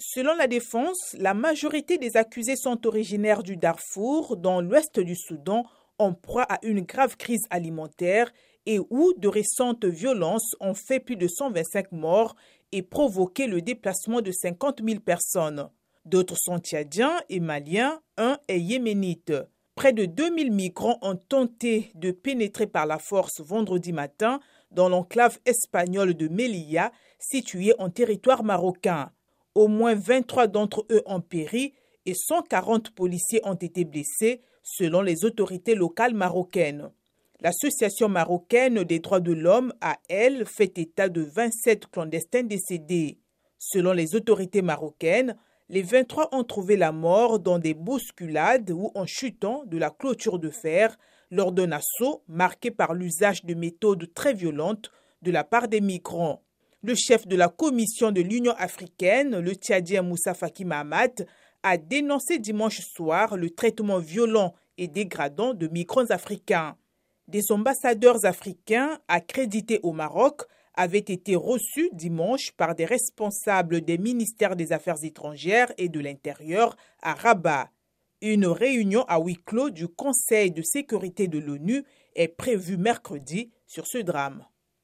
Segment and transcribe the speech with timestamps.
[0.00, 5.64] Selon la défense, la majorité des accusés sont originaires du Darfour, dans l'ouest du Soudan,
[5.98, 8.32] en proie à une grave crise alimentaire
[8.64, 12.36] et où de récentes violences ont fait plus de 125 morts
[12.70, 15.68] et provoqué le déplacement de 50 000 personnes.
[16.04, 19.32] D'autres sont tchadiens et maliens, un est yéménite.
[19.74, 24.38] Près de 2000 migrants ont tenté de pénétrer par la force vendredi matin
[24.70, 29.10] dans l'enclave espagnole de Melilla, située en territoire marocain.
[29.58, 31.74] Au moins 23 d'entre eux ont péri
[32.06, 36.92] et 140 policiers ont été blessés, selon les autorités locales marocaines.
[37.40, 43.18] L'Association marocaine des droits de l'homme a, elle, fait état de 27 clandestins décédés.
[43.58, 45.36] Selon les autorités marocaines,
[45.68, 50.38] les 23 ont trouvé la mort dans des bousculades ou en chutant de la clôture
[50.38, 50.96] de fer
[51.32, 56.44] lors d'un assaut marqué par l'usage de méthodes très violentes de la part des migrants.
[56.80, 61.24] Le chef de la commission de l'Union africaine, le Tchadien Moussa Faki Mahamat,
[61.64, 66.76] a dénoncé dimanche soir le traitement violent et dégradant de migrants africains.
[67.26, 70.42] Des ambassadeurs africains accrédités au Maroc
[70.74, 76.76] avaient été reçus dimanche par des responsables des ministères des Affaires étrangères et de l'Intérieur
[77.02, 77.70] à Rabat.
[78.22, 81.82] Une réunion à huis clos du Conseil de sécurité de l'ONU
[82.14, 84.46] est prévue mercredi sur ce drame.